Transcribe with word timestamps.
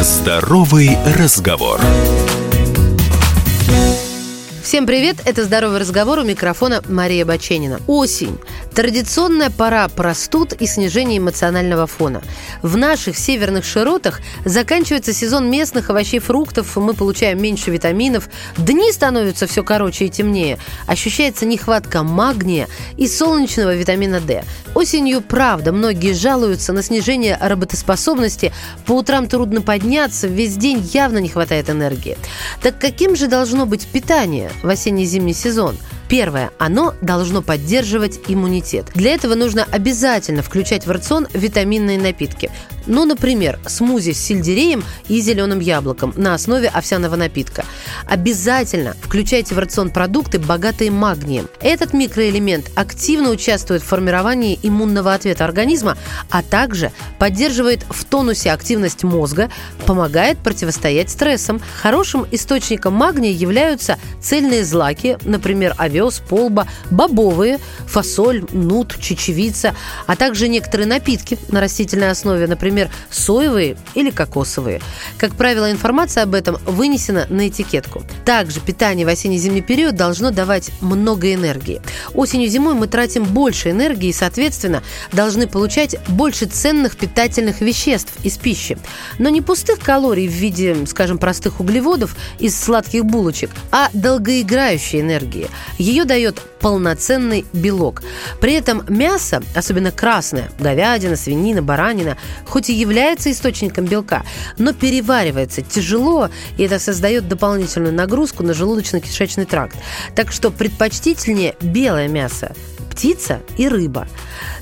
Здоровый 0.00 0.96
разговор. 1.16 1.80
Всем 4.78 4.86
привет, 4.86 5.16
это 5.24 5.42
«Здоровый 5.42 5.80
разговор» 5.80 6.20
у 6.20 6.22
микрофона 6.22 6.84
Мария 6.86 7.24
Баченина. 7.24 7.80
Осень. 7.88 8.38
Традиционная 8.76 9.50
пора 9.50 9.88
простуд 9.88 10.52
и 10.52 10.66
снижения 10.68 11.18
эмоционального 11.18 11.88
фона. 11.88 12.22
В 12.62 12.76
наших 12.76 13.18
северных 13.18 13.64
широтах 13.64 14.20
заканчивается 14.44 15.12
сезон 15.12 15.50
местных 15.50 15.90
овощей, 15.90 16.20
фруктов, 16.20 16.76
мы 16.76 16.94
получаем 16.94 17.42
меньше 17.42 17.72
витаминов, 17.72 18.28
дни 18.56 18.92
становятся 18.92 19.48
все 19.48 19.64
короче 19.64 20.04
и 20.04 20.10
темнее, 20.10 20.58
ощущается 20.86 21.44
нехватка 21.44 22.04
магния 22.04 22.68
и 22.96 23.08
солнечного 23.08 23.74
витамина 23.74 24.20
D. 24.20 24.44
Осенью, 24.76 25.22
правда, 25.22 25.72
многие 25.72 26.12
жалуются 26.12 26.72
на 26.72 26.84
снижение 26.84 27.36
работоспособности, 27.40 28.52
по 28.86 28.92
утрам 28.92 29.26
трудно 29.26 29.60
подняться, 29.60 30.28
весь 30.28 30.56
день 30.56 30.88
явно 30.92 31.18
не 31.18 31.28
хватает 31.28 31.68
энергии. 31.68 32.16
Так 32.62 32.78
каким 32.78 33.16
же 33.16 33.26
должно 33.26 33.66
быть 33.66 33.88
питание? 33.88 34.52
В 34.68 34.70
осенне-зимний 34.70 35.34
сезон– 35.34 35.76
Первое. 36.08 36.50
Оно 36.58 36.94
должно 37.02 37.42
поддерживать 37.42 38.20
иммунитет. 38.28 38.86
Для 38.94 39.12
этого 39.12 39.34
нужно 39.34 39.66
обязательно 39.70 40.42
включать 40.42 40.86
в 40.86 40.90
рацион 40.90 41.28
витаминные 41.34 41.98
напитки. 41.98 42.50
Ну, 42.88 43.04
например, 43.04 43.60
смузи 43.66 44.12
с 44.12 44.18
сельдереем 44.18 44.82
и 45.08 45.20
зеленым 45.20 45.60
яблоком 45.60 46.14
на 46.16 46.34
основе 46.34 46.68
овсяного 46.68 47.16
напитка. 47.16 47.64
Обязательно 48.06 48.96
включайте 49.02 49.54
в 49.54 49.58
рацион 49.58 49.90
продукты, 49.90 50.38
богатые 50.38 50.90
магнием. 50.90 51.48
Этот 51.60 51.92
микроэлемент 51.92 52.70
активно 52.74 53.28
участвует 53.28 53.82
в 53.82 53.86
формировании 53.86 54.58
иммунного 54.62 55.12
ответа 55.12 55.44
организма, 55.44 55.98
а 56.30 56.42
также 56.42 56.90
поддерживает 57.18 57.84
в 57.90 58.04
тонусе 58.06 58.52
активность 58.52 59.04
мозга, 59.04 59.50
помогает 59.84 60.38
противостоять 60.38 61.10
стрессам. 61.10 61.60
Хорошим 61.82 62.26
источником 62.30 62.94
магния 62.94 63.32
являются 63.32 63.98
цельные 64.20 64.64
злаки, 64.64 65.18
например, 65.24 65.74
овес 65.76 66.22
полба, 66.26 66.66
бобовые, 66.90 67.58
фасоль, 67.86 68.46
нут, 68.52 68.98
чечевица, 68.98 69.74
а 70.06 70.16
также 70.16 70.48
некоторые 70.48 70.86
напитки 70.86 71.38
на 71.48 71.60
растительной 71.60 72.10
основе, 72.10 72.46
например, 72.46 72.77
соевые 73.10 73.76
или 73.94 74.10
кокосовые. 74.10 74.80
Как 75.16 75.34
правило, 75.34 75.70
информация 75.70 76.22
об 76.22 76.34
этом 76.34 76.58
вынесена 76.64 77.26
на 77.28 77.48
этикетку. 77.48 78.02
Также 78.24 78.60
питание 78.60 79.04
в 79.04 79.08
осенне-зимний 79.08 79.62
период 79.62 79.96
должно 79.96 80.30
давать 80.30 80.70
много 80.80 81.32
энергии. 81.34 81.80
Осенью-зимой 82.14 82.74
мы 82.74 82.86
тратим 82.86 83.24
больше 83.24 83.70
энергии 83.70 84.10
и, 84.10 84.12
соответственно, 84.12 84.82
должны 85.12 85.46
получать 85.46 85.96
больше 86.08 86.46
ценных 86.46 86.96
питательных 86.96 87.60
веществ 87.60 88.12
из 88.22 88.36
пищи. 88.38 88.78
Но 89.18 89.28
не 89.28 89.40
пустых 89.40 89.80
калорий 89.80 90.28
в 90.28 90.32
виде, 90.32 90.76
скажем, 90.86 91.18
простых 91.18 91.60
углеводов 91.60 92.16
из 92.38 92.58
сладких 92.58 93.04
булочек, 93.04 93.50
а 93.70 93.88
долгоиграющей 93.92 95.00
энергии. 95.00 95.48
Ее 95.78 96.04
дает 96.04 96.40
полноценный 96.60 97.44
белок. 97.52 98.02
При 98.40 98.52
этом 98.54 98.84
мясо, 98.88 99.42
особенно 99.54 99.90
красное, 99.90 100.50
говядина, 100.58 101.16
свинина, 101.16 101.62
баранина, 101.62 102.16
хоть 102.46 102.67
и 102.68 102.74
является 102.74 103.30
источником 103.30 103.84
белка, 103.84 104.24
но 104.58 104.72
переваривается 104.72 105.62
тяжело, 105.62 106.30
и 106.56 106.64
это 106.64 106.78
создает 106.78 107.28
дополнительную 107.28 107.92
нагрузку 107.92 108.42
на 108.42 108.52
желудочно-кишечный 108.52 109.46
тракт. 109.46 109.76
Так 110.14 110.32
что 110.32 110.50
предпочтительнее 110.50 111.54
белое 111.60 112.08
мясо, 112.08 112.54
птица 112.90 113.40
и 113.56 113.68
рыба. 113.68 114.08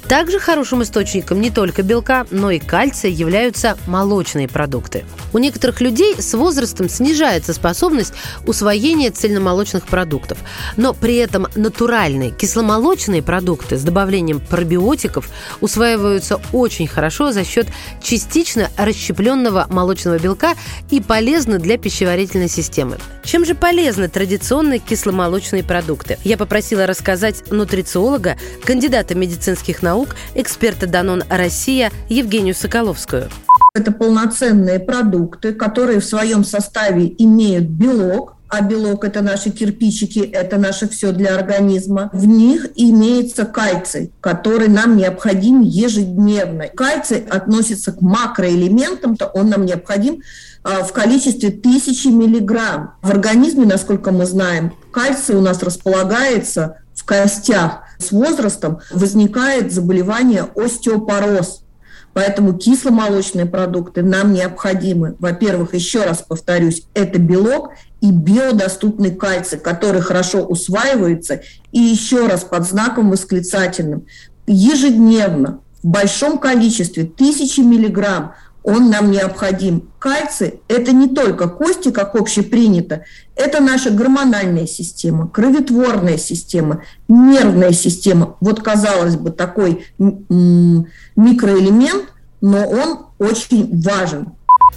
Также 0.09 0.39
хорошим 0.39 0.83
источником 0.83 1.41
не 1.41 1.51
только 1.51 1.83
белка, 1.83 2.27
но 2.31 2.51
и 2.53 2.61
кальция 2.61 3.11
являются 3.11 3.77
молочные 3.87 4.47
продукты. 4.47 5.05
У 5.33 5.39
некоторых 5.39 5.81
людей 5.81 6.15
с 6.21 6.35
возрастом 6.35 6.89
снижается 6.89 7.53
способность 7.53 8.13
усвоения 8.47 9.11
цельномолочных 9.11 9.87
продуктов, 9.87 10.39
но 10.77 10.95
при 10.95 11.17
этом 11.17 11.49
натуральные 11.57 12.31
кисломолочные 12.31 13.23
продукты 13.23 13.79
с 13.79 13.83
добавлением 13.83 14.39
пробиотиков 14.39 15.29
усваиваются 15.61 16.41
очень 16.53 16.87
хорошо 16.87 17.33
за 17.33 17.45
счет 17.45 17.67
частично 18.03 18.71
расщепленного 18.77 19.67
молочного 19.69 20.19
белка 20.19 20.55
и 20.91 21.01
полезны 21.01 21.59
для 21.59 21.79
пищеварительной 21.79 22.49
системы. 22.49 22.99
Чем 23.25 23.45
же 23.45 23.55
полезны 23.55 24.09
традиционные 24.09 24.79
кисломолочные 24.79 25.65
продукты? 25.65 26.19
Я 26.25 26.37
попросила 26.37 26.87
рассказать 26.87 27.51
нутрициолога, 27.51 28.37
кандидата 28.65 29.15
медицинских 29.15 29.83
наук 29.83 30.17
эксперта 30.35 30.87
Данон 30.87 31.25
Россия 31.29 31.91
Евгению 32.09 32.55
Соколовскую. 32.55 33.29
Это 33.75 33.93
полноценные 33.93 34.79
продукты, 34.79 35.53
которые 35.53 36.01
в 36.01 36.05
своем 36.05 36.45
составе 36.45 37.13
имеют 37.19 37.65
белок, 37.65 38.36
а 38.49 38.61
белок– 38.61 39.05
это 39.07 39.23
наши 39.23 39.51
кирпичики, 39.51 40.21
это 40.21 40.57
наше 40.59 40.89
все 40.89 41.13
для 41.13 41.35
организма. 41.35 42.11
В 42.13 42.27
них 42.27 42.69
имеется 42.77 43.45
кальций, 43.45 44.13
который 44.21 44.69
нам 44.69 44.97
необходим 44.97 45.61
ежедневно. 45.61 46.69
Кальций 46.69 47.25
относится 47.29 47.93
к 47.93 48.01
макроэлементам, 48.01 49.17
то 49.17 49.27
он 49.27 49.51
нам 49.51 49.67
необходим 49.67 50.23
а, 50.63 50.83
в 50.83 50.93
количестве 50.93 51.51
тысячи 51.51 52.09
миллиграмм. 52.09 52.95
В 53.03 53.11
организме, 53.11 53.67
насколько 53.67 54.13
мы 54.13 54.27
знаем, 54.27 54.75
кальций 54.91 55.35
у 55.35 55.41
нас 55.41 55.63
располагается 55.63 56.79
в 56.95 57.05
костях. 57.05 57.83
С 57.99 58.11
возрастом 58.13 58.81
возникает 58.91 59.73
заболевание 59.73 60.47
остеопороз. 60.55 61.63
Поэтому 62.17 62.55
кисломолочные 62.55 63.45
продукты 63.45 64.03
нам 64.03 64.33
необходимы. 64.33 65.17
Во-первых, 65.19 65.75
еще 65.75 66.03
раз 66.03 66.25
повторюсь, 66.27 66.85
это 66.95 67.19
белок 67.19 67.73
и 68.01 68.11
биодоступный 68.11 69.15
кальций, 69.15 69.59
который 69.59 70.01
хорошо 70.01 70.43
усваивается. 70.43 71.43
И 71.73 71.79
еще 71.79 72.27
раз 72.27 72.43
под 72.43 72.67
знаком 72.67 73.11
восклицательным. 73.11 74.07
Ежедневно 74.47 75.61
в 75.83 75.89
большом 75.89 76.39
количестве, 76.39 77.05
тысячи 77.05 77.61
миллиграмм– 77.61 78.33
он 78.67 78.91
нам 78.91 79.11
необходим. 79.13 79.89
Кальций– 80.01 80.61
это 80.69 80.93
не 80.93 81.09
только 81.09 81.49
кости, 81.49 81.93
как 81.93 82.17
общепринято, 82.17 83.05
это 83.37 83.63
наша 83.63 83.91
гормональная 83.91 84.67
система, 84.67 85.29
кроветворная 85.29 86.19
система, 86.19 86.83
нервная 87.09 87.73
система. 87.73 88.37
Вот, 88.41 88.61
казалось 88.63 89.17
бы, 89.17 89.31
такой 89.31 89.87
микроэлемент, 89.99 92.07
но 92.41 92.69
он 92.69 93.07
очень 93.19 93.81
важен. 93.83 94.33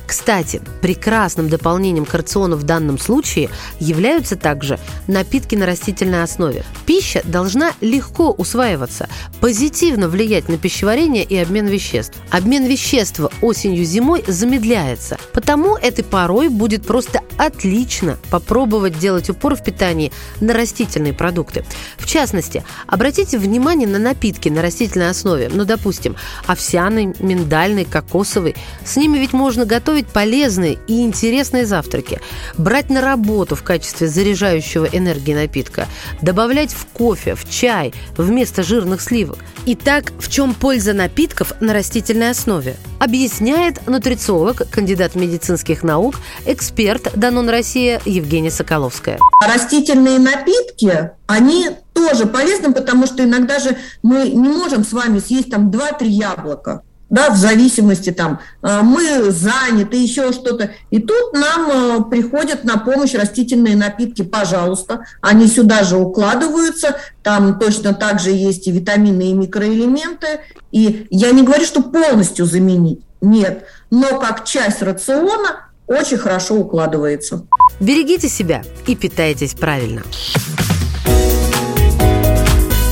Кстати, 0.09 0.59
прекрасным 0.81 1.49
дополнением 1.49 2.03
к 2.03 2.15
рациону 2.15 2.55
в 2.55 2.63
данном 2.63 2.97
случае 2.97 3.51
являются 3.79 4.35
также 4.35 4.79
напитки 5.05 5.53
на 5.53 5.67
растительной 5.67 6.23
основе. 6.23 6.65
Пища 6.87 7.21
должна 7.25 7.73
легко 7.79 8.31
усваиваться, 8.31 9.07
позитивно 9.39 10.09
влиять 10.09 10.49
на 10.49 10.57
пищеварение 10.57 11.23
и 11.23 11.37
обмен 11.37 11.67
веществ. 11.67 12.17
Обмен 12.31 12.65
веществ 12.65 13.21
осенью-зимой 13.41 14.23
замедляется, 14.25 15.19
потому 15.31 15.75
этой 15.75 16.03
порой 16.03 16.49
будет 16.49 16.87
просто 16.87 17.21
отлично 17.37 18.17
попробовать 18.31 18.97
делать 18.97 19.29
упор 19.29 19.55
в 19.55 19.63
питании 19.63 20.11
на 20.41 20.55
растительные 20.55 21.13
продукты. 21.13 21.63
В 21.99 22.07
частности, 22.07 22.63
обратите 22.87 23.37
внимание 23.37 23.87
на 23.87 23.99
напитки 23.99 24.49
на 24.49 24.63
растительной 24.63 25.11
основе, 25.11 25.51
ну, 25.53 25.65
допустим, 25.65 26.15
овсяный, 26.47 27.13
миндальный, 27.19 27.85
кокосовый. 27.85 28.55
С 28.83 28.97
ними 28.97 29.19
ведь 29.19 29.33
можно 29.33 29.67
готовить 29.67 29.98
готовить 29.99 30.07
полезные 30.07 30.77
и 30.87 31.03
интересные 31.03 31.65
завтраки, 31.65 32.19
брать 32.57 32.89
на 32.89 33.01
работу 33.01 33.55
в 33.55 33.63
качестве 33.63 34.07
заряжающего 34.07 34.85
энергии 34.85 35.33
напитка, 35.33 35.87
добавлять 36.21 36.71
в 36.73 36.85
кофе, 36.87 37.35
в 37.35 37.49
чай 37.49 37.93
вместо 38.17 38.63
жирных 38.63 39.01
сливок. 39.01 39.39
Итак, 39.65 40.13
в 40.19 40.29
чем 40.29 40.53
польза 40.53 40.93
напитков 40.93 41.53
на 41.59 41.73
растительной 41.73 42.31
основе? 42.31 42.75
Объясняет 42.99 43.87
нутрициолог, 43.87 44.69
кандидат 44.69 45.15
медицинских 45.15 45.83
наук, 45.83 46.15
эксперт 46.45 47.11
Данон 47.15 47.49
Россия 47.49 48.01
Евгения 48.05 48.51
Соколовская. 48.51 49.19
Растительные 49.45 50.19
напитки, 50.19 51.11
они 51.27 51.69
тоже 51.93 52.25
полезны, 52.25 52.73
потому 52.73 53.05
что 53.05 53.23
иногда 53.23 53.59
же 53.59 53.75
мы 54.03 54.29
не 54.29 54.49
можем 54.49 54.85
с 54.85 54.93
вами 54.93 55.19
съесть 55.19 55.51
там 55.51 55.69
2-3 55.69 56.05
яблока 56.05 56.83
да, 57.09 57.31
в 57.31 57.37
зависимости 57.37 58.11
там, 58.11 58.39
э, 58.61 58.81
мы 58.81 59.31
заняты, 59.31 59.97
еще 59.97 60.31
что-то. 60.31 60.71
И 60.91 60.99
тут 60.99 61.33
нам 61.33 61.71
э, 61.71 62.09
приходят 62.09 62.63
на 62.63 62.77
помощь 62.77 63.13
растительные 63.13 63.75
напитки, 63.75 64.21
пожалуйста, 64.21 65.05
они 65.21 65.47
сюда 65.47 65.83
же 65.83 65.97
укладываются, 65.97 66.97
там 67.23 67.59
точно 67.59 67.93
так 67.93 68.19
же 68.19 68.31
есть 68.31 68.67
и 68.67 68.71
витамины, 68.71 69.31
и 69.31 69.33
микроэлементы. 69.33 70.41
И 70.71 71.07
я 71.09 71.31
не 71.31 71.43
говорю, 71.43 71.65
что 71.65 71.81
полностью 71.81 72.45
заменить, 72.45 73.01
нет, 73.21 73.65
но 73.89 74.19
как 74.19 74.45
часть 74.45 74.81
рациона 74.81 75.69
очень 75.87 76.17
хорошо 76.17 76.55
укладывается. 76.55 77.45
Берегите 77.79 78.29
себя 78.29 78.61
и 78.85 78.95
питайтесь 78.95 79.55
правильно. 79.55 80.03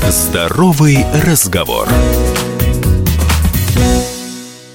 Здоровый 0.10 1.06
разговор. 1.26 1.88